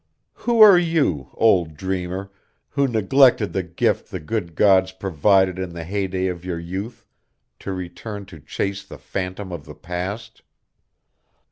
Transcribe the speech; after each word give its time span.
Who 0.33 0.61
are 0.61 0.79
you, 0.79 1.29
old 1.35 1.77
dreamer, 1.77 2.31
who 2.69 2.87
neglected 2.87 3.53
the 3.53 3.61
gift 3.61 4.09
the 4.09 4.19
good 4.19 4.55
gods 4.55 4.91
provided 4.93 5.59
in 5.59 5.73
the 5.75 5.83
heydey 5.83 6.27
of 6.27 6.43
your 6.43 6.57
youth 6.57 7.05
to 7.59 7.71
return 7.71 8.25
to 8.25 8.39
chase 8.39 8.83
the 8.83 8.97
phantom 8.97 9.51
of 9.51 9.65
the 9.65 9.75
past? 9.75 10.41